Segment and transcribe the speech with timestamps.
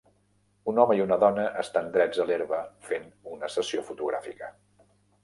[0.71, 3.05] Un home i una dona estan drets a l'herba fent
[3.35, 4.51] una sessió fotogràfica.